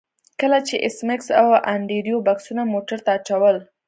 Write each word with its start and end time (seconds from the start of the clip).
کله 0.41 0.59
چې 0.67 0.75
ایس 0.85 0.97
میکس 1.07 1.27
او 1.41 1.47
انډریو 1.73 2.25
بکسونه 2.27 2.63
موټر 2.73 2.99
ته 3.05 3.09
اچول 3.17 3.55